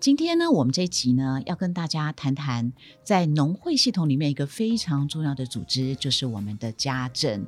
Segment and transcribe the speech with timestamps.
[0.00, 2.72] 今天呢，我们这一集呢，要跟大家谈谈
[3.04, 7.44] 在农会系统里面一个非常重要的组织，就是我们的家政。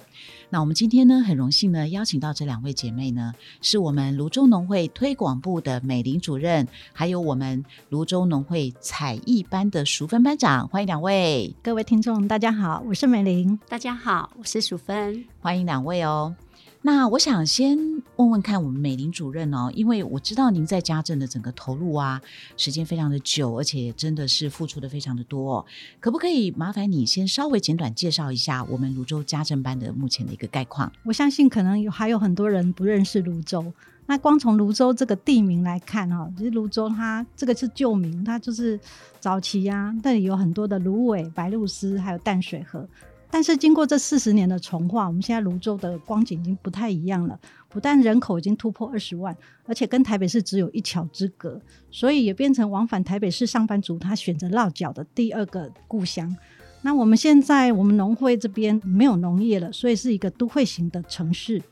[0.51, 10.69] 那我们今天呢，很荣幸呢，邀请到这两位姐妹呢，是我们泸州农会推广部的美玲主任，还有我们泸州农会才艺班的淑芬班长。
[10.69, 13.59] 欢迎两位，各位听众，大家好，我是美玲。
[13.66, 15.25] 大家好，我是淑芬。
[15.41, 16.37] 欢迎两位哦。
[16.84, 17.78] 那我想先
[18.16, 22.20] 问问看我们美玲主任哦，因为我知道您在家政的整个投入啊，
[22.56, 25.66] 时间非常的久，而且真的是付出的非常的多，哦
[26.00, 30.91] 可不可以麻烦你先稍微简短介绍一下我们泸州家政班的目前的一个概况？
[31.05, 33.72] 我相信可能有还有很多人不认识泸州，
[34.06, 38.78] 那光从泸州这个地名来看哈，其实泸州它这个是旧名，它就是
[39.20, 42.88] 早期呀那里有很多的芦苇、白鹭鸶，还有淡水河。
[43.33, 47.41] 但是经过这四十年的重化，我们现在泸州的光景已经不太一样了。
[47.70, 51.58] 不但人口已经突破二十万，而且跟台北市只有一桥之隔，
[51.91, 56.36] 所以也变成往返台北市上班族他选择落脚的第二个故乡。
[56.83, 61.62] 那我们现在我们农会这边没有农业了，所以是一个都会型的城市。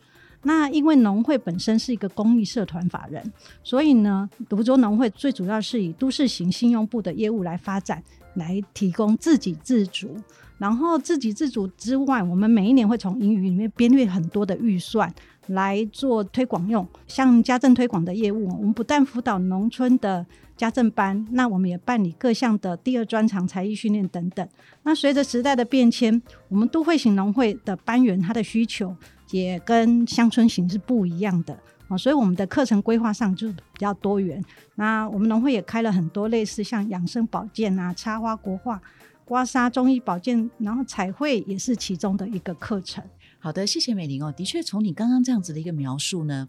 [0.42, 3.22] 那因为农会本身是一个公益社团法人，
[3.62, 8.02] 所以呢，泸州农会最主要是以都市型信用部的业务来发展，
[8.34, 10.16] 来提供自给自足。
[10.58, 15.10] 然后自给自足之外，我们每一年会从盈余里面编列很多的预算
[15.46, 20.26] 来做推广用，像家政推广的业务，我们不但辅导农村的
[20.58, 24.46] 家政班，那我们也办理各项的第二专长才艺训练等等。
[24.82, 28.94] 那随着时代的变迁，我们都会型农会的班员他的需求
[29.30, 31.58] 也跟乡村型是不一样的
[31.88, 34.42] 啊，所以我们的课程规划上就比较多元。
[34.76, 38.80] 那我们农会也开了很多类似像养生保健啊、插花国画。
[39.24, 43.04] 刮痧、中医保健，然后彩绘也是其中的一个课程。
[43.38, 44.34] 好的，谢谢美玲哦。
[44.36, 46.48] 的确，从你刚刚这样子的一个描述呢，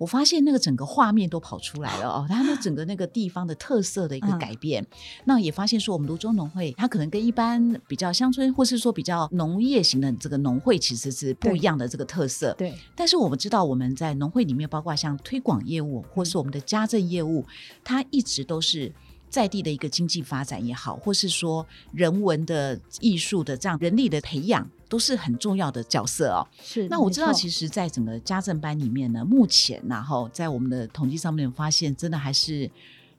[0.00, 2.26] 我发现那个整个画面都跑出来了哦。
[2.26, 4.84] 它那整个那个地方的特色的一个改变，
[5.26, 12.54] 那也发现说，我们泸州农会它可能跟一般比较乡村或是说比较农业型的这个农会其实是不一样的这个特色。
[12.54, 12.74] 对。
[12.96, 17.44] 但是我们知道，我们在农会里面，包括像推广业务或是我们的家政业务，
[17.84, 18.90] 它一直都是。
[19.30, 26.46] 在地的一个经济发展也好，或是说人文的艺术的这样人力的培养，都是很重要的角色哦。
[26.62, 26.86] 是。
[26.88, 32.70] 那我知道，其实，在整个家政班里面呢，目前然后在我们的统计上面发现，真的还是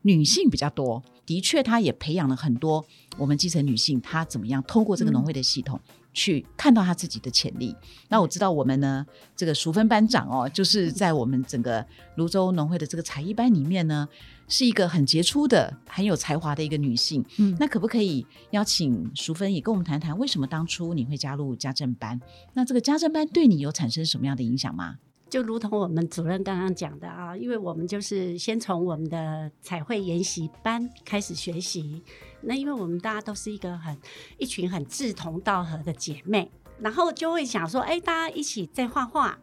[0.03, 1.01] 女性比较多。
[1.25, 2.85] 的确，她也培养了很多
[3.17, 5.79] 我们基层女性，她怎么样通过这个农会的系统。
[6.13, 7.75] 去看到他自己的潜力。
[8.09, 9.05] 那我知道我们呢，
[9.35, 11.85] 这个淑芬班长哦，就是在我们整个
[12.15, 14.07] 泸州农会的这个才艺班里面呢，
[14.47, 17.23] 是一个很杰出的、很有才华的一个女性。
[17.37, 22.19] 嗯，那可不可以邀请淑芬也跟我们谈谈，为什么当初你会加入家政班？
[22.53, 24.97] 那这个家政班对你有产生什么样的影响吗？
[25.29, 32.03] 就如同我们主任刚刚讲的啊，因为我们就是先从我们的彩绘研习班开始学习。
[32.43, 33.97] 那因为我们大家都是一个很
[34.37, 39.37] 一群很志同道合的姐妹，然后就会想说，哎，大家一起在画画，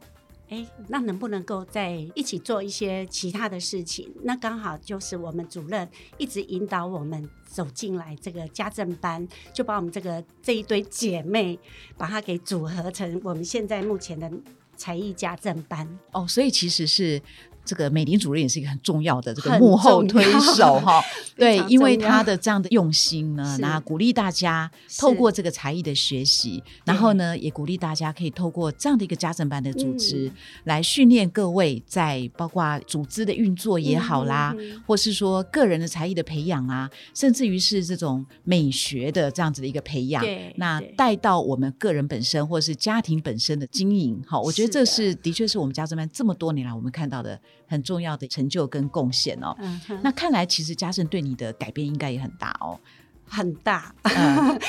[0.49, 4.11] 哎，那能不能够在一起做一些其他的事情？
[4.23, 11.59] 那刚好就是我们主任一直引导我们走进来这个家政班，就把我们这个这一堆姐妹
[11.97, 14.31] 把它给组合成我们现在目前的。
[14.79, 17.21] 才艺家政班哦，所以其实是
[17.65, 20.23] 这个美玲主任也是一个很重要的这个幕后推
[20.55, 21.01] 手哈。
[21.37, 30.31] 对，因为他的这样的用心呢，那鼓励大家透过这个才艺的学习，然后呢，也鼓励大家可以透过这样的一个家政班的组织
[30.63, 34.55] 来训练各位，在包括组织的运作也好啦，
[34.87, 44.69] 或是说个人的才艺的培养啊，甚至于是这种美学的这样子的一个培养，那带到我们个人本身或者是家庭本身的经营，好，我觉得。
[44.69, 49.55] 这是的确是我们家政班这么多年来我们看到的很重要的成就跟贡献哦。
[50.01, 52.79] 那看来其实家政对你的改变应该也很大哦，
[53.27, 53.93] 很大。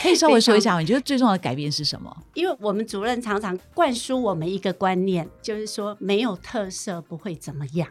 [0.03, 2.15] 可以稍微说一下，你觉得最重要的改变是什么？
[2.35, 7.89] 因为我们主任常常灌输我们一个观念，就是说没有特色不会怎么样。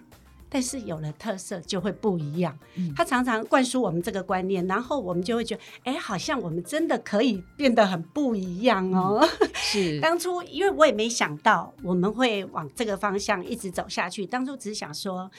[0.49, 2.57] 但是有了特色就会不一样。
[2.95, 9.25] 他常常灌输我们这个观念，然后我们就会觉得，哎，好像我们真的可以变得很不一样哦。
[9.53, 14.25] 是 当初因为我也没想到我们会往这个方向一直走下去。
[14.25, 15.29] 当初只想说，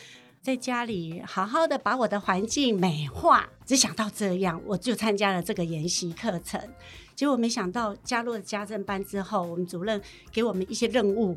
[0.40, 6.60] 在家里好好的把我的环境美化，只想到这样，我就参加了这个研习课程。
[7.14, 10.00] 结果没想到加入了家政班之后，我们主任
[10.32, 11.36] 给我们一些任务，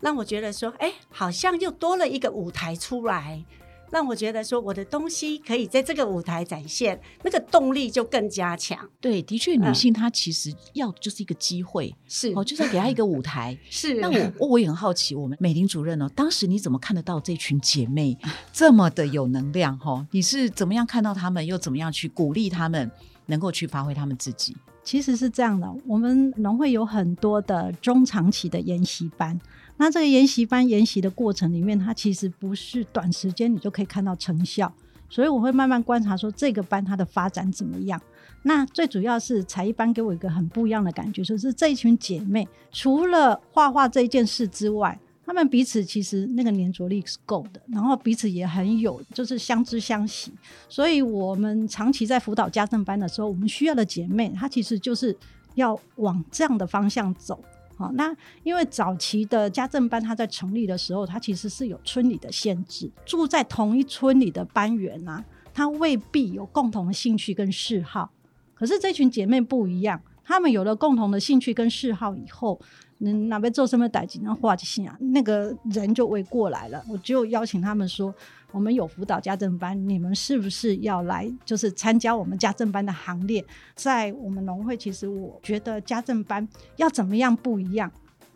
[0.00, 3.44] 让我觉得说，哎，好像又多了一个舞台出来。
[3.90, 8.78] 让我觉得说我的东西可以在这个舞台展现，那个动力就更加强。
[9.00, 13.58] 对，的确，女性她其实要的就是一个机会，是哦，就是要给她一个舞台。
[13.70, 13.94] 是。
[13.94, 18.14] 那我 我也很好奇，我们美玲主任哦，当时你怎么看得到这群姐妹
[18.52, 19.78] 这么的有能量？
[19.78, 22.90] 哈，你是怎么样看到她们，又怎么样去鼓励她们，
[23.24, 24.54] 能够去发挥她们自己？
[24.84, 29.40] 其实是这样的，我们农会有很多的中长期的研习班。
[29.78, 34.70] 那这个研习班研习的过程里面，它其实不是短时间你就可以看到成效，
[35.08, 38.00] 所以我会慢慢观察说这个班它的发展怎么样。
[38.42, 50.32] 那最主要是才艺班给我一个很不一样的感觉，就是这一群姐妹除了画画这一件事之外，她们彼此其实那个粘着力是够的，然后彼此也很有就是相知相惜。
[50.68, 55.16] 所以我们长期在辅导家政班的时候，我们需要的姐妹，她其实就是
[55.54, 57.38] 要往这样的方向走。
[57.78, 68.10] 好，那因为早期的家政班，它在成立的时候，它其实是有村里的限制，住在同一村里的班员啊，他未必有共同的兴趣跟嗜好。
[68.54, 72.60] 可是这群姐妹不一样，她们有了共同的兴趣跟嗜好以后。
[73.00, 76.84] 嗯，哪边做什么代际，然后画起信啊，那个人就围过来了。
[76.88, 78.12] 我就邀请他们说，
[78.50, 83.44] 我们有辅导家政班，你们是不是要来，就是参加我们家政班的行列？
[83.76, 87.88] 在我们农会，其实我觉得家政班要怎么样不一样，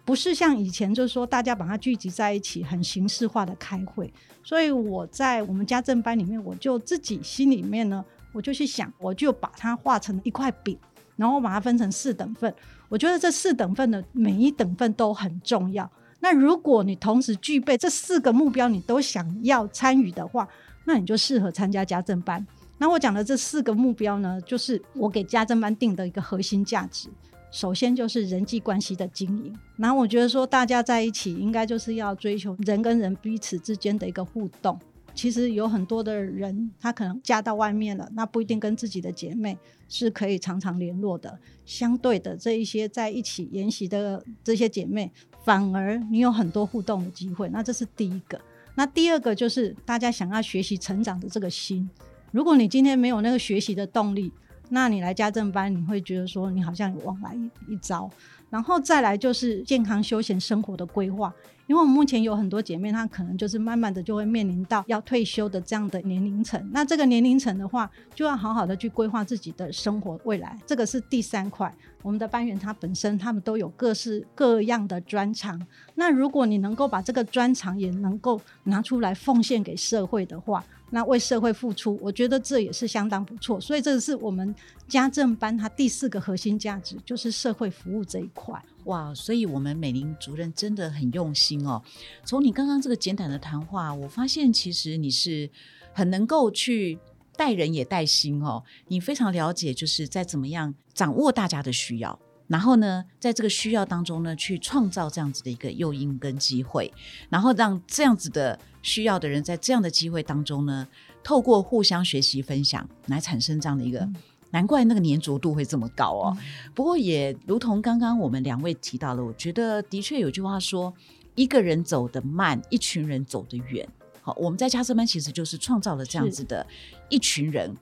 [0.05, 4.13] 不是像以前就是说大家把它聚集在一起，很形式化的开会。
[4.45, 10.79] 所以我在我们家政班里面，我就自己心里面呢，我就去想，我就把它画成一块饼。
[11.15, 12.53] 然后把它分成四等份，
[12.93, 15.91] 我觉得这四等份的每一等份都很重要。
[16.21, 20.47] 那如果你同时具备这四个目标，你都想要参与的话，
[20.85, 22.47] 那你就适合参加家政班。
[22.77, 27.09] 那我讲的这四个目标呢，就是我给家政班定的一个核心价值。
[27.51, 29.59] 首先就是人际关系的经营。
[29.79, 34.79] 然后我觉得说，大家在一起应该就是要追求人跟人彼此之间的一个互动。
[35.15, 39.57] 其实有很多的人，他可能嫁到外面了，那不一定跟自己的姐妹
[39.89, 41.39] 是可以常常联络的。
[41.65, 45.11] 相对的，这一些在一起研习的这些姐妹，
[45.45, 47.49] 反而你有很多互动的机会。
[47.51, 48.41] 那这是第一个。
[48.75, 51.89] 那第二个就是大家想要学习成长的这个心。
[52.31, 54.33] 如果你今天没有那个学习的动力，
[54.71, 57.37] 那你来家政班，你会觉得说你好像有往来
[57.69, 58.11] 一招。
[58.49, 61.33] 然后再来就是健康休闲生活的规划。
[61.73, 66.63] 因为我们目前有很多姐妹，她可能就是慢慢的就会面临到要退休的这样的年龄层。
[66.71, 70.55] 那这个年龄层的话，就要好好的去规划自己的生活未来。
[70.67, 71.75] 这个是第三块。
[72.03, 75.59] 我们的班员她本身他们都有各式各样的专长。
[75.95, 80.63] 那如果你能够把这个专长也能够拿出来奉献给社会的话，
[80.95, 83.59] 那为社会付出，我觉得这也是相当不错。
[83.59, 84.55] 所以这是我们
[84.87, 88.63] 家政班它第四个核心价值，就是社会服务这一块。
[88.85, 91.83] 哇，所以我们美玲主任真的很用心哦。
[92.27, 95.49] 从你刚刚这个简短的谈话，我发现其实你是
[95.95, 96.99] 很能够去
[97.39, 98.63] 带人也带心哦。
[98.89, 102.19] 你非常了解，就是在怎么样掌握大家的需要，
[102.53, 106.93] 然后呢，在这个需要当中呢，去创造这样子的一个诱因跟机会，
[107.31, 110.87] 然后让这样子的需要的人在这样的机会当中呢，
[111.25, 114.07] 透过互相学习分享来产生这样的一个。
[114.51, 116.37] 难怪那个粘着度会这么高哦。
[116.75, 120.93] 不过也如同刚刚我们两位提到了，我觉得的确有句话说：
[121.35, 123.89] 一个人走得慢，一群人走得远。
[124.21, 126.67] 好，我们在家政班其实就是创造了这样子的
[127.09, 127.75] 一群人，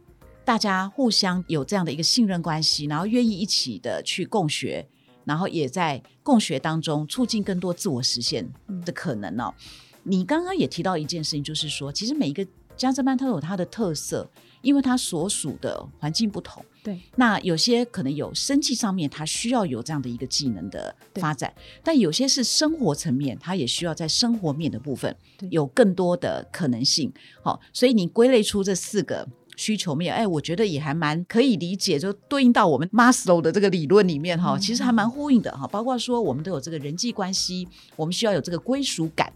[0.44, 4.86] 大家互相有这样的一个信任关系，然后愿意一起的去共学，
[5.24, 8.50] 然后也在共学当中促进更多自我实现
[8.84, 9.54] 的可能哦。
[10.02, 14.28] 你刚刚也提到一件事情，就是说，其实每一个家政班都有它的特色。
[14.62, 21.50] 因为它所属的环境不同，对，那有些可能有生计上面，它需要有这样的一个技能的发展，
[21.82, 25.16] 但有些是生活层面，它也需要在生活面的部分
[25.50, 27.10] 有更多的可能性。
[27.42, 29.26] 好，所以你归类出这四个
[29.60, 35.66] 需求面，哎，我觉得也还蛮可以理解，就对应到我们 Maslow 的这个理论里面哈，其实还蛮呼应的哈。
[35.66, 39.30] 包括说我们都有这个人际关系，我们需要有这个归属感。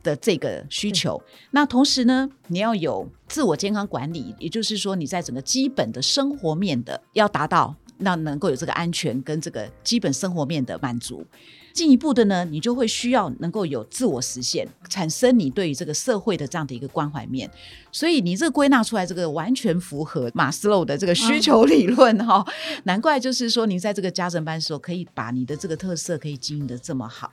[0.00, 1.20] 的这个需求，
[1.50, 11.26] 那同时呢，你要有自我健康管理，也就是说，你在整个基本的生活面的要达到，那能够有这个安全跟这个基本生活面的满足。
[11.72, 17.50] 进一步的呢，你就会需要能够有自我实现，产生你对于这个社会的这样的一个关怀面。
[17.92, 22.44] 所以你这个归纳出来，这个完全符合马斯洛的这个需求理论哈。
[22.84, 27.30] 难怪就是说，你在这个家政班的时候，可以把你的这个特色可以经营的这么好。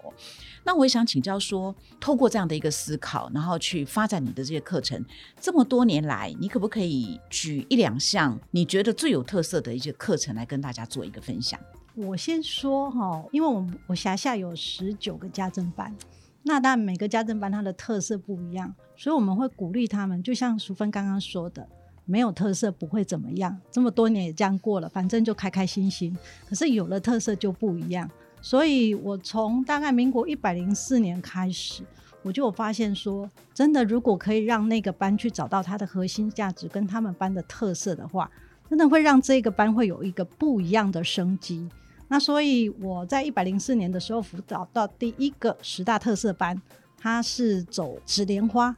[0.64, 5.04] 那我也想请教说，透过这样的一个思考，然后去发展你的这些课程，
[5.40, 11.60] 这么多年来，你可不可以举一两项你觉得最有特色的一些课程来跟大家做一个分享？
[11.98, 15.96] 我先说哈，因为我我辖下有十九个家政班，
[16.44, 21.66] 那当然每个家政班它的特色不一样，所以我们会鼓励他们，就像淑芬刚刚说的，
[22.04, 26.18] 没有特色不会怎么样，这么多年也这样过了，反正就开开心心。
[26.50, 28.12] 可是有了特色就不一样，
[28.42, 31.82] 所以我从大概民国一百零四年开始，
[32.24, 38.30] 我就发现说，真的如果可以让那个班去找到它的核心价值跟他们班的特色的话，
[38.70, 41.70] 真的会让这个班会有一个不一样的生机。
[42.08, 46.62] 那所以我在一百零四年的时候辅导到第一个十大特色班，
[46.98, 48.76] 它是走纸莲花，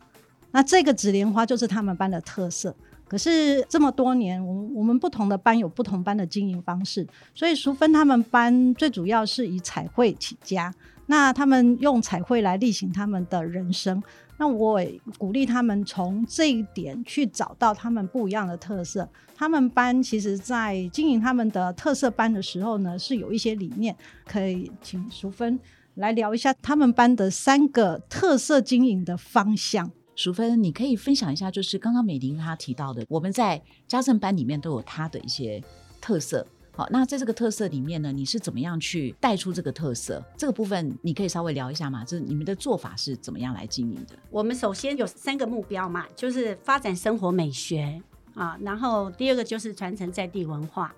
[0.51, 2.75] 那这个纸莲花就是他们班的特色。
[3.07, 10.73] 可是这么多年，我我们不同的班有不同班的经营方式，所以淑芬他们班最主要是以彩绘起家，
[11.05, 14.03] 那他们用彩绘来例行他们的人生。
[14.37, 14.79] 那我
[15.17, 19.07] 鼓励他们从这一点去找到他们不一样的特色。
[19.35, 25.59] 他们班其实，在经营他们的特色班的时候呢，是有一些理念，可以请淑芬
[25.95, 29.91] 来聊一下他们班的三个特色经营的方向。
[30.15, 35.63] 淑芬，你可以分享一下，就是刚刚美玲她提到的，我们在家政班里面都有它的一些
[36.01, 36.45] 特色。
[36.77, 40.23] 好，那在这个特色里面呢，你是怎么样去带出这个特色？
[40.37, 42.05] 这个部分你可以稍微聊一下吗？
[42.05, 44.15] 就是你们的做法是怎么样来经营的？
[44.29, 47.99] 我们首先有三个目标嘛，就是发展生活美学
[48.35, 50.93] 啊，然后第二个就是传承在地文化，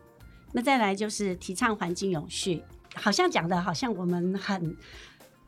[0.52, 2.62] 那再来就是提倡环境永续。
[2.96, 4.76] 好像讲的好像我们很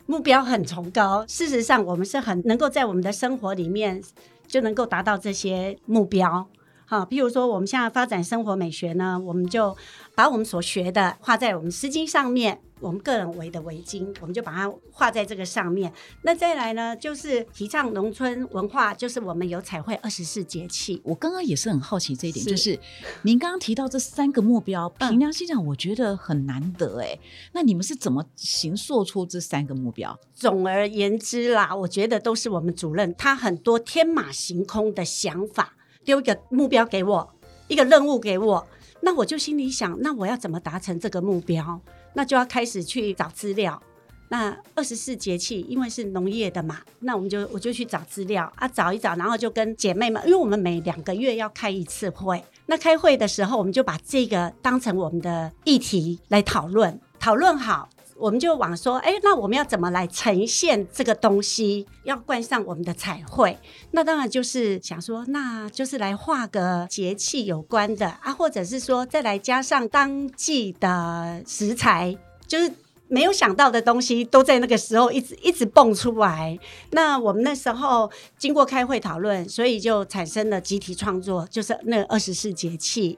[0.05, 4.01] 目标很崇高，事实上我们是很能够在我们的生活里面
[4.47, 6.47] 就能够达到这些目标。
[6.91, 9.73] 好，譬如说我们现在发展生活美学呢，我们就
[10.13, 15.93] 把我们所学的画在我们丝巾上面，我们个人围的围巾，我们就把它画在这个上面。
[16.23, 21.01] 那再来呢，就是提倡农村文化，就是我们有彩绘二十四节气。
[21.05, 22.77] 我刚刚也是很好奇这一点，就是
[23.21, 27.17] 您刚刚提到这三个目标，凭良心讲，我觉得很难得哎。
[27.53, 30.19] 那你们是怎么形塑出这三个目标？
[30.33, 35.75] 总而言之啦，我觉得都是我们主任他很多天马行空的想法。
[36.03, 37.33] 丢一个目标给我，
[37.67, 38.67] 一个任务给我，
[39.01, 41.79] 那我就心里想，那我要怎么达成这个目标？
[42.13, 43.81] 那就要开始去找资料。
[44.29, 57.89] 那二十四节气，因为是农业的嘛，那我们就我就去找资料啊，找一找，然后就跟姐妹们，因为我们每两个月要开一次会，那开会的时候，我们就把这个当成我们的议题来讨论，讨论好。
[58.21, 61.87] 我们就往说，哎，那我们要怎么来呈现这个东西？
[62.03, 63.57] 要冠上我们的彩绘，
[63.91, 72.15] 那当然就是想说，那就是来画个节气有关的啊，或者是说再来加上当季的食材，
[72.47, 72.71] 就是
[73.07, 76.57] 没有想到的东西都在那个时候一直 一直蹦出来。
[76.91, 83.17] 那我们那时候经过开会讨论，所以就产生了集体创作，就是那二十四节气。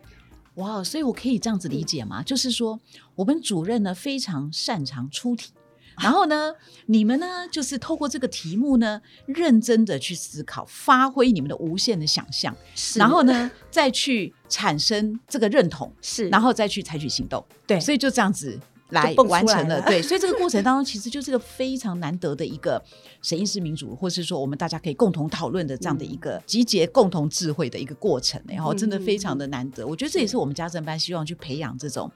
[0.55, 2.21] 哇，所以我可以这样子理解吗？
[2.21, 2.79] 就是说，
[3.15, 5.51] 我们主任呢非常擅长出题，
[5.99, 6.53] 然后呢，
[6.85, 12.55] 你们呢就是透过这个题目呢，认真的去思考，发挥你们的无限的想象，
[12.95, 18.59] 然后呢再去产生这个认同，是，然后再去采取行动，对，所以就这样子。
[18.93, 22.81] 来完成了，对，所以这个过程当中其实就是个非常难得的一个
[23.21, 29.85] 审议式民主，或是说我们大家可以共同讨论的这样的一个集结共同智慧的一个过程，然后真的非常的难得。
[29.85, 32.09] 我觉得这也是我们家政班希望去培养这种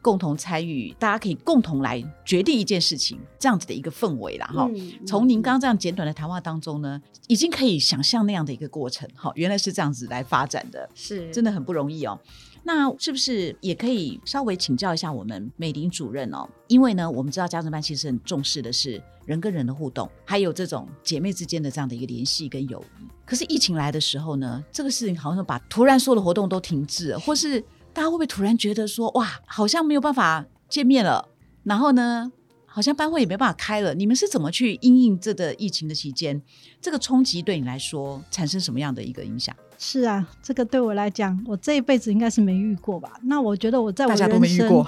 [0.00, 4.46] 共同参与，大家可以共同来决定一件事情这样子的一个氛围啦。
[4.46, 4.68] 哈，
[5.06, 9.08] 从您刚刚这样简短的谈话当中呢，已经可以想象那样的一个过程。
[9.14, 12.18] 哈，原来是这样子来发展的，是真的很不容易哦。
[12.64, 16.48] 那是不是也可以稍微请教一下我们美玲主任哦？
[16.68, 23.06] 因为呢，我们知道家政班其实很重视的是人跟人的互动，还有这种姐妹之间的这样的一个联系跟友谊。
[23.24, 27.60] 可是疫情来的时候呢，这个事情好像把突然所有的活动都停滞了，或是
[27.92, 31.28] 大家会不会突然觉得说，哇，好像没有办法见面了？
[31.64, 32.30] 然后呢，
[32.64, 33.92] 好像班会也没办法开了。
[33.94, 36.40] 你们是怎么去应应这个疫情的期间，
[36.80, 39.54] 这个冲击对你来说产生什么样的一个影响？
[39.84, 43.10] 是啊，这个对我来讲，我这一辈子应该是没遇过吧？
[43.24, 44.86] 那我觉得我在我人生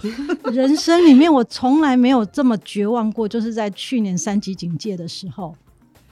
[0.52, 5.52] 人生里面，我从来没有这么绝望过，就是在去年三级警戒的时候。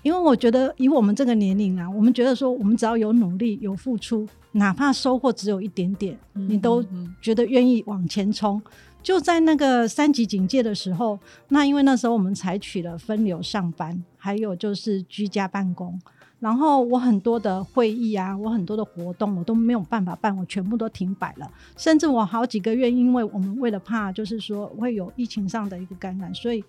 [0.03, 6.85] 因为我觉得以我们这个年龄啊，我们觉得说，我们只要有努力、有付出，哪怕收获只有一点点，你都
[7.21, 8.61] 觉得愿意往前冲。
[9.01, 11.17] 就在那个三级警戒的时候，
[11.51, 15.97] 那因为那时候我们采取了分流上班，还有就是居家办公。
[16.43, 21.49] 然后我很多的会议啊，我很多的活动我都没有办法办，我全部都停摆了。
[21.77, 26.65] 甚至我好几个月，因为我们为了怕就是说会有疫情上的一个感染，所以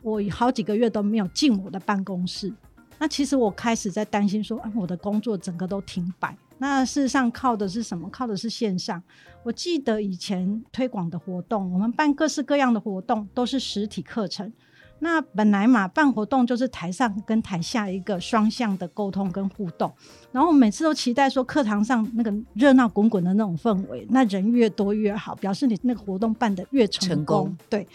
[0.00, 2.52] 我好几个月都没有进我的办公室。
[3.00, 6.38] 那其实我开始在担心说，啊，我的工作整个都停摆。
[6.58, 8.08] 那事实上靠的是什么？
[8.10, 9.02] 靠的是线上。
[9.42, 14.52] 我记得以前推广的活动，我们办各式各样的活动都是实体课程。
[14.98, 19.92] 那本来嘛，办活动就是台上跟台下一个双向的沟通跟互动，
[20.32, 27.54] 然后每次都期待说课堂上那个热闹滚滚的那种氛围，那人越多越好，表示你那个活动办得越成功。
[27.68, 27.86] 对，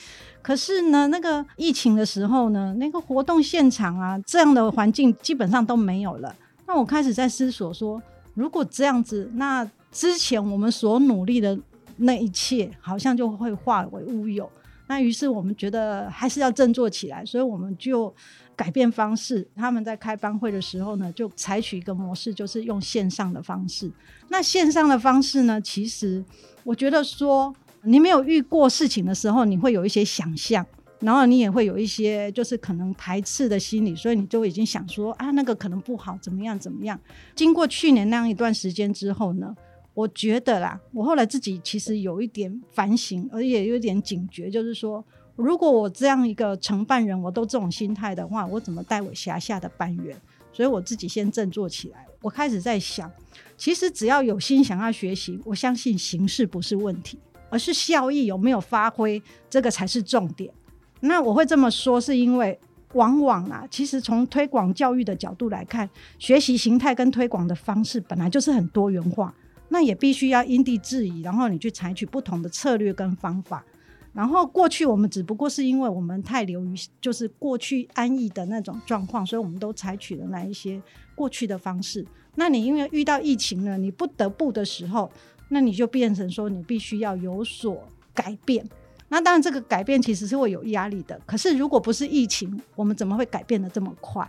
[0.43, 6.36] 可是呢，那个疫情的时候呢，那个活动现场啊，这样的环境基本上都没有了。
[6.67, 8.01] 那我开始在思索说，
[8.36, 11.58] 如果这样子，那之前我们所努力的
[11.98, 14.48] 那一切，好像就会化为乌有。
[14.91, 18.13] 那于是我们觉得还是要振作起来，所以我们就
[18.57, 19.48] 改变方式。
[19.55, 23.89] 他们在开班会的时候呢，就采取一个模式，就是用线上的方式。
[24.27, 26.21] 那线上的方式呢，其实
[26.65, 30.65] 我觉得说，你没有遇过事情的时候，你会有一些想象，
[31.00, 37.00] 然后你也会有一些就是可能排斥的心理，所以你就已经想说啊，那个可能不好，怎么样怎么样。
[37.33, 39.55] 经过去年那样一段时间之后呢？
[39.93, 45.03] 我觉得啦，我后来自己其实有一点反省，而也有点警觉，就是说，
[45.36, 50.15] 如果我这样一个承办人，我都这种心态的话，我怎么带我辖下的班员？
[50.53, 52.05] 所以我自己先振作起来。
[52.21, 53.12] 我开始在想，
[53.57, 57.19] 其实只要有心想要学习，我相信形式不是问题，
[57.50, 60.53] 而是效益有没有发挥，这个才是重点。
[61.01, 62.57] 那我会这么说，是因为
[62.93, 69.33] 往往啊，其实从推广教育的角度来看，学习形态跟推广的方式本来就是很多元化。
[69.73, 73.63] 那也必须要因地制宜，然后你去采取不同的策略跟方法。
[74.11, 80.81] 然后过去我们只不过是因为我们太流于就是过去安逸的那种状况，所以我们都采取了那一些
[81.15, 82.05] 过去的方式。
[82.35, 85.09] 那你因为遇到疫情了，你不得不的时候，
[85.47, 88.67] 那你就变成说你必须要有所改变。
[89.07, 91.17] 那当然这个改变其实是会有压力的。
[91.25, 94.27] 可是如果不是疫情，我们怎么会改变的这么快？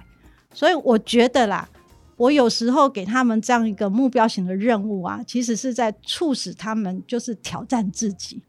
[0.54, 1.68] 所以我觉得啦。
[2.16, 8.40] 我有时候给他们这样一个目标型的任务啊，其实是在促使他们就是挑战自己，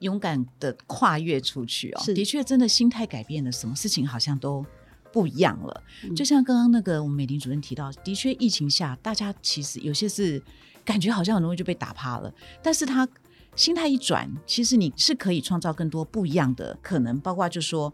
[0.00, 2.02] 勇敢的跨越出去哦。
[2.14, 4.64] 的确，真的心态改变了，什么事情好像都
[5.12, 5.82] 不一样了。
[6.14, 10.42] 就像刚刚那个我们美玲主任提到，的确疫情下，大家其实有些是
[10.84, 13.08] 感觉好像很容易就被打趴了，但是他。
[13.54, 17.92] 心态一转，其实你是可以创造更多不一样的可能，包括就说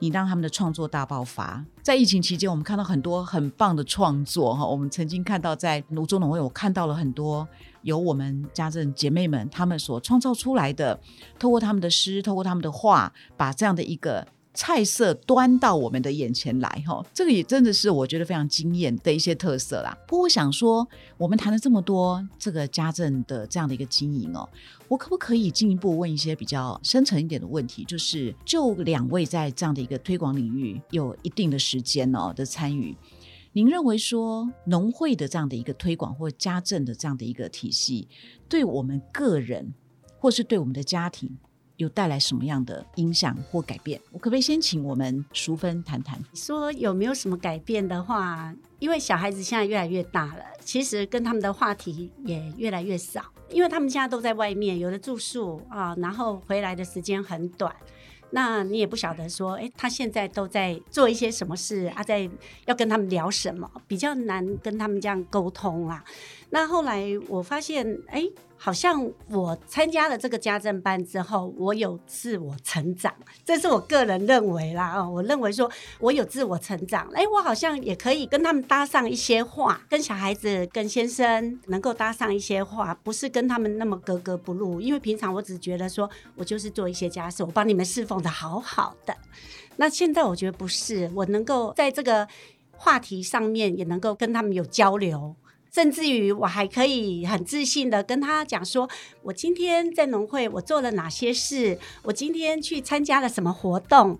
[0.00, 1.64] 你让他们的创作大爆发。
[1.82, 4.66] 在疫情期间，我们看到很多很棒的创作哈。
[4.66, 7.46] 我们曾经看到在泸州农会，我看到了很多
[7.82, 10.98] 由我们家政姐妹们他们所创造出来的，
[11.38, 14.26] 透过他们的诗，透过他们的画，把这样的一个。
[14.60, 19.96] 菜色端到我们的眼前来，哈，这个也真的是我觉得非常惊艳的一些特色啦。
[20.06, 24.46] 不过我想说，我们谈了这么多这个家政的这样的一个经营哦，
[24.86, 27.84] 我可不可以进一步问一些比较深层一点的问题？
[27.86, 32.94] 就是就两位在这样的一个推广领域有一定的时间哦的参与，
[33.54, 38.06] 您认为说农会的这样的一个推广或家政的这样的一个体系，
[38.46, 39.72] 对我们个人
[40.18, 41.38] 或是对我们的家庭？
[41.80, 43.98] 有带来什么样的影响或改变？
[44.12, 46.22] 我可不可以先请我们淑芬谈谈？
[46.34, 57.74] 说有没有什么改变的话，因为小孩子现在越来越大了，其实跟他们的话题也越来越少，因为他们现在都在外面，有的住宿啊，然后回来的时间很短。
[58.32, 62.02] 那你也不晓得说，哎，他现在都在做一些什么事啊？
[62.04, 62.30] 在
[62.64, 63.68] 要跟他们聊什么？
[63.88, 66.04] 比较难跟他们这样沟通啊。
[66.50, 68.24] 那后来我发现，哎，
[68.56, 74.98] 好像我参加了这个家政班之后，我有自我成长，这是我个人认为啦。
[74.98, 84.80] 哦，我认为说我有自我成长，哎，我好像也可以跟他们搭上一些话，跟小孩子、跟先生能够搭上一些话，不是跟他们那么格格不入。
[84.80, 89.16] 因为平常我只觉得说我就是做一些家事，我帮你们侍奉的好好的。
[89.76, 92.26] 那现在我觉得不是，我能够在这个
[92.72, 95.36] 话题上面也能够跟他们有交流。
[95.72, 98.88] 甚至于我还可以很自信的跟他讲说，
[99.22, 104.18] 我今天在农会我做了哪些事，我今天去参加了什么活动，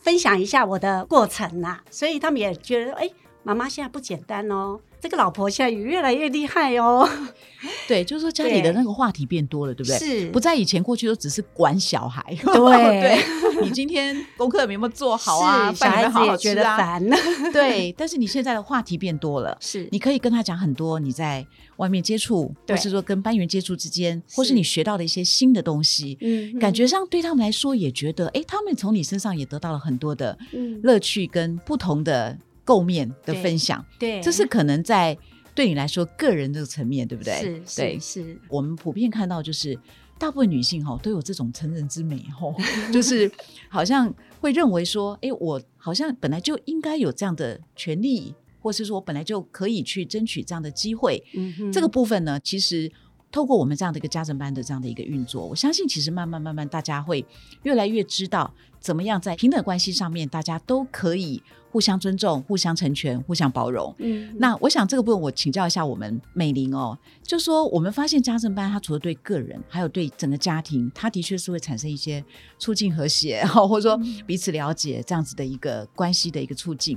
[0.00, 1.80] 分享一下我的过程呐。
[1.90, 3.10] 所以他们也觉得，哎，
[3.44, 4.80] 妈妈现在不简单哦。
[5.00, 7.06] 这个老婆现在也越来越厉害哦。
[7.86, 9.98] 对，就是说家里的那个话题变多了，对不对？
[9.98, 12.22] 是，不在以前过去都只是管小孩。
[12.40, 13.24] 对，对
[13.62, 15.70] 你今天功课有没有做好啊？
[15.74, 17.06] 小孩子也觉得烦。
[17.52, 26.16] 对，但是你现在的话题变多了，是，你可以跟他讲很多你在外面接触，或是说跟班员接触之间，或是你学到的一些新的东西。
[26.22, 30.38] 嗯，感觉上对他们来说也觉得，哎，他们从你身上也得到了很多的
[30.82, 32.38] 乐趣跟不同的。
[32.64, 35.16] 构面的分享，对，这是可能在
[35.54, 37.62] 对你来说个人这个层面对不对？
[37.66, 39.78] 是，对，是我们普遍看到就是。
[40.16, 42.46] 大部分女性哈都有这种成人之美哈，
[42.92, 43.30] 就是
[43.68, 51.22] 好像会认为说，哎，我好像本来就应该有这样的权利，或是说我本来就可以去争取这样的机会。
[51.34, 52.90] 嗯，这个部分呢，其实
[53.32, 57.26] 透过我们这样的一个家政班的这样的一个运作，我相信其实慢慢慢慢大家会
[57.64, 61.42] 越来越知道，怎么样在平等关系上面，大家都可以。
[61.74, 63.92] 互相尊重、互相成全、互相包容。
[63.98, 72.24] 嗯，那我想这个部分我请教一下我们美玲哦，就说我们发现家政班它除了对个人，还有对整个家庭，它的确是会产生一些
[72.60, 76.96] 促进和谐，或者说彼此了解这样子的一个关系的一个促进。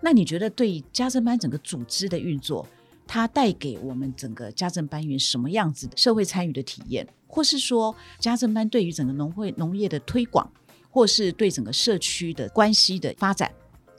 [0.00, 2.66] 那你觉得对家政班整个组织的运作，
[3.06, 10.50] 它带给我们整个家政班员什么样子的社会参与的体验，或是说家政班对于整个农会农业的推广，
[10.90, 13.48] 或是对整个社区的关系的发展？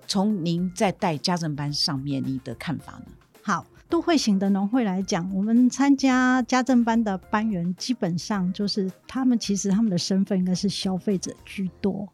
[0.07, 3.11] 从您在带家政班上面，你的看法呢？
[3.41, 12.09] 好，都会型的农会来讲，我们参加家政班的班员，基本上就是他们其实他们的身份应该是消费者居多。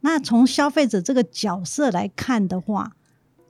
[0.00, 2.92] 那从消费者这个角色来看的话，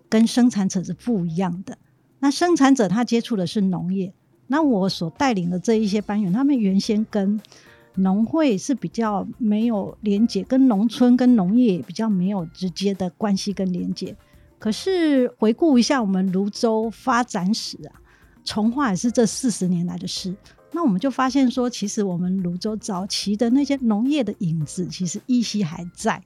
[0.09, 1.77] 跟生产者是不一样的。
[2.21, 4.15] 那生产者他接触的是农业，
[4.47, 7.41] 那我所带领的这一些班员，他们原先跟
[7.97, 14.17] 农会是比较没有连接，跟农村跟农业比较没有直接的关系跟连接。
[14.59, 18.01] 可是回顾一下我们泸州发展史啊，
[18.45, 20.35] 从化也是这四十年来的事。
[20.73, 26.23] 那我们就发现说，其实我们泸州早期的那些农业的影子，其实依稀还在。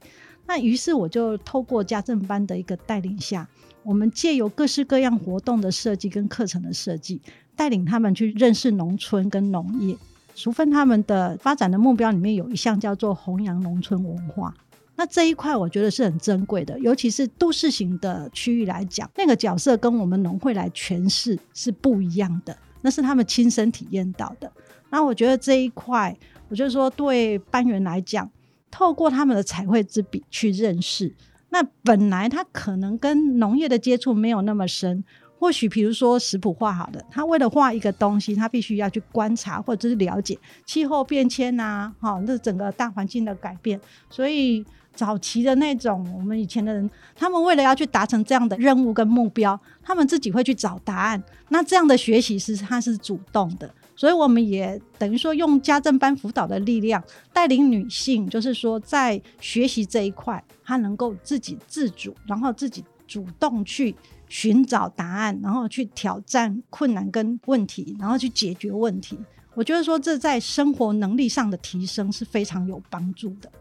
[0.47, 3.49] 那于是我就透过家政班的一个带领下，
[3.85, 7.21] 我们借由各式各样活动的设计跟课程的设计，
[7.55, 9.97] 带领他们去认识农村跟农业。
[10.35, 14.55] 淑芬他们的发展的目标里面有一项叫做弘扬农村文化，
[14.97, 24.51] 那这一块我觉得是很珍贵的，尤其是都市型的区域来讲，那个角色跟我们农会来诠释是不一样的，那是他们亲身体验到的。
[24.91, 26.17] 那我觉得这一块，
[26.49, 28.31] 我就说对班员来讲，
[28.71, 31.15] 透过他们的彩绘之笔去认识，
[31.51, 35.05] 那本来他可能跟农业的接触没有那么深。
[35.43, 43.81] 或许，比如说食谱画好的，他为了画一个东西，他必须要去观察或者是了解气候变迁呐，哈，那整个大环境的改变。
[44.09, 51.21] 所以早期的那种，我们以前的人，他们为了要去达成这样的任务跟目标，他们自己会去找答案。
[51.49, 57.03] 那这样的学习是他是主动的，所以我们也等于说用家政班辅导的力量，
[57.33, 63.93] 带领女性，就是说在学习这一块，她能够自己自主，然后自己主动去。
[64.33, 69.19] 寻找答案，然后去挑战困难跟问题，然后去解决问题。
[69.53, 73.53] 我觉得说这在生活能力上的提升是非常有帮助的。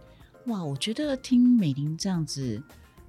[0.45, 2.63] 哇，我觉得听美玲这样子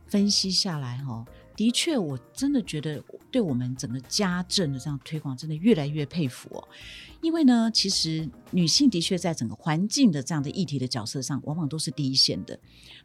[0.09, 1.25] 分析下来，哈，
[1.62, 6.68] 的确，我真的觉得对我们整个家政的这样推广，真的越来越佩服哦。
[7.20, 12.59] 因为呢，其实女性的确在整个环境的这样的议题的角色上，往往都是第一线的。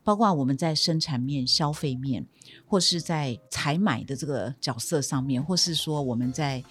[0.04, 2.26] 包括我们在生产面、消费面，
[2.66, 6.64] 或是在采买的这个角色上面，或是说我们在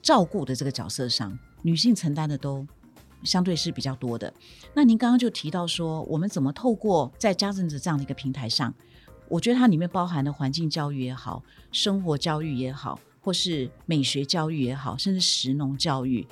[0.00, 2.64] 照顾的这个角色上，女性承担的都
[3.24, 4.32] 相对是比较多的。
[4.74, 8.72] 那您刚刚就提到说，我们怎么透过在家政的这样的一个平台上，
[9.32, 11.42] 我觉得它里面包含的环境教育也好，
[11.72, 16.26] 生活教育也好，或是美学教育也好，甚至食农教育。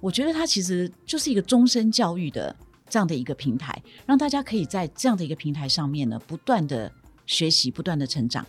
[0.00, 2.56] 我觉得它其实就是一个终身教育的
[2.88, 6.90] 这样的一个平台，让大家可以在这样的一个平台上面呢，不断的
[7.26, 8.46] 学习，不断的成长。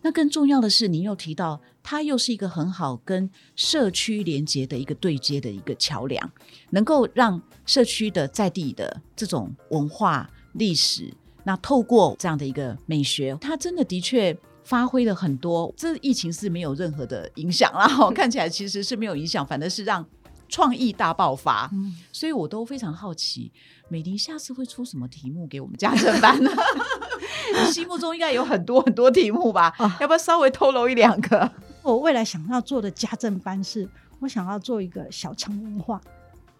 [0.00, 6.32] 那更重要的是，您又提到它又是一个很好跟社区连接的一个对接的一个桥梁，
[6.70, 11.12] 能够让社区的在地的这种文化历史，
[11.44, 15.72] 那透过这样的一个美学，它真的的确发挥了很多。
[15.76, 20.04] 这疫情是没有任何的影响啦， 看起来其实是没有影响，反而是让。
[20.52, 21.70] 创意大爆发，
[22.10, 23.52] 所以我都非常好奇，
[23.88, 26.50] 美玲下次会出什么题目给我们家政班呢？
[27.56, 29.72] 你 心目中应该有很多很多题目吧？
[30.00, 31.48] 要不要稍微透露一两个？
[31.82, 36.00] 我未来想要做的家政班是，我想要做一个小城文化。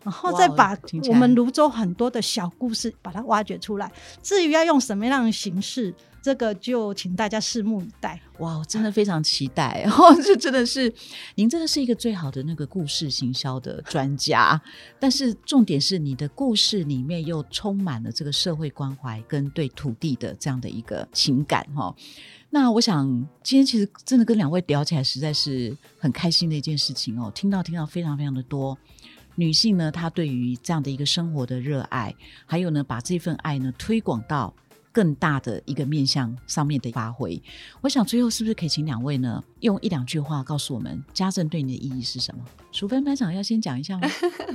[0.02, 0.76] 然后再把
[1.08, 3.90] 我们泸州很多的小故事把它挖掘出来。
[4.22, 8.20] 至于要用什么样的形式，这个就请大家拭目以待。
[8.38, 10.14] 哇，我真的非常期待哦！
[10.22, 10.92] 这真的是
[11.34, 14.60] 您真的是一个最好的那个故事行销的专家。
[14.98, 21.94] 但是重点是你的故事里面又充满了这个社会关怀跟对土地的这样的一个情感哈。
[22.50, 23.06] 那我想
[23.42, 27.30] 今天其实真的跟两位聊起来实在是很开心的一件事情哦。
[27.34, 28.76] 听到听到非常非常的多。
[29.40, 34.54] 女性呢，她对于这样的一个生活的热爱，还有呢，把这份爱呢推广到
[34.92, 37.42] 更大的一个面向上面的发挥。
[37.80, 42.44] 我想最后是不是可以请两位呢，用一两句话告诉我们家政对你的意义是什么？
[42.72, 44.08] 淑芬班长要先讲一下吗？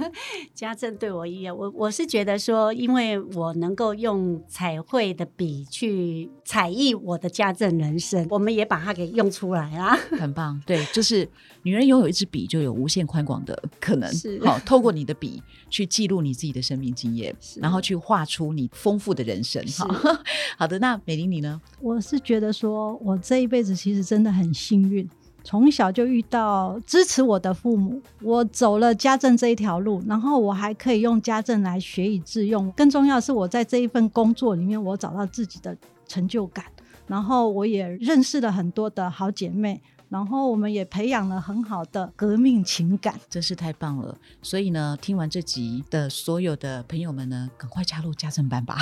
[0.56, 10.62] 家政对我意义，我我是觉得说，因为我能够用彩绘的笔去彩艺我的家政人生，我们也把它给用出来啦， 很棒。
[10.66, 11.28] 对，就是
[11.64, 14.12] 女人拥有一支笔，就有无限宽广的可能。
[14.14, 19.62] 是好，透过你的笔去记录你自己的生命经验，然后去画出你丰富的人生。
[19.68, 20.24] 哈，
[20.58, 20.80] 好的。
[20.80, 21.62] 那美玲你呢？
[21.82, 25.10] 我是觉得说，我这一辈子其实真的很幸运。
[25.46, 32.70] 从小就遇到支持我的父母，我走了家政这一条路，然后我还可以用家政来学以致用。
[32.72, 35.78] 更重要是，我在这一份工作里面，我找到自己的
[36.08, 36.66] 成就感，
[37.06, 39.80] 然后我也认识了很多的好姐妹。
[40.16, 44.18] 然后我们也培养了很好的革命情感，真是太棒了。
[44.42, 48.78] 所以呢，听完这集的所有的朋友们呢，赶快加入家政班吧！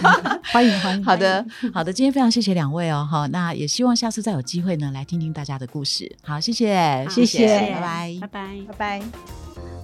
[0.50, 1.04] 欢迎欢迎。
[1.04, 6.10] 好的好的，今天非常谢谢两位哦，哈，那也希望下次再有机会呢，来听听大家的故事。
[6.22, 9.77] 好，谢谢谢谢，拜拜拜拜拜拜。